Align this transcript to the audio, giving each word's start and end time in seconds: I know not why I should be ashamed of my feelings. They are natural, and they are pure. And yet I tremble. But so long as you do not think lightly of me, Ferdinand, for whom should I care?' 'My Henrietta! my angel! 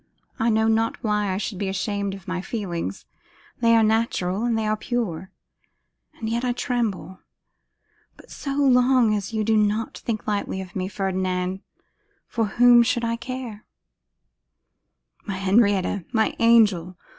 I 0.39 0.49
know 0.49 0.67
not 0.67 1.03
why 1.03 1.31
I 1.31 1.37
should 1.37 1.59
be 1.59 1.67
ashamed 1.69 2.15
of 2.15 2.27
my 2.27 2.41
feelings. 2.41 3.05
They 3.59 3.75
are 3.75 3.83
natural, 3.83 4.45
and 4.45 4.57
they 4.57 4.65
are 4.65 4.75
pure. 4.75 5.29
And 6.15 6.27
yet 6.27 6.43
I 6.43 6.53
tremble. 6.53 7.19
But 8.17 8.31
so 8.31 8.55
long 8.55 9.13
as 9.13 9.31
you 9.31 9.43
do 9.43 9.55
not 9.55 9.99
think 9.99 10.25
lightly 10.25 10.59
of 10.59 10.75
me, 10.75 10.87
Ferdinand, 10.87 11.59
for 12.25 12.45
whom 12.45 12.81
should 12.81 13.05
I 13.05 13.15
care?' 13.15 13.63
'My 15.27 15.35
Henrietta! 15.37 16.03
my 16.11 16.35
angel! 16.39 16.97